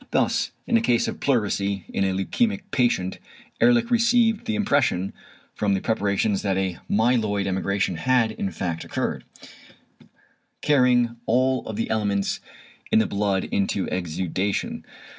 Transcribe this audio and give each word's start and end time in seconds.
Thus 0.09 0.49
in 0.65 0.77
a 0.77 0.81
case 0.81 1.07
of 1.07 1.19
pleurisy 1.19 1.85
in 1.89 2.03
a 2.03 2.11
leukæmic 2.11 2.61
patient, 2.71 3.19
Ehrlich 3.61 3.91
received 3.91 4.47
the 4.47 4.55
impression 4.55 5.13
from 5.53 5.75
the 5.75 5.79
preparations 5.79 6.41
that 6.41 6.57
a 6.57 6.79
"myeloid" 6.89 7.45
emigration 7.45 7.97
had 7.97 8.31
in 8.31 8.49
fact 8.49 8.83
occurred, 8.83 9.25
carrying 10.63 11.17
all 11.27 11.71
the 11.71 11.87
elements 11.91 12.39
in 12.91 12.97
the 12.97 13.05
blood 13.05 13.43
into 13.43 13.85
the 13.85 13.93
exudation. 13.93 14.83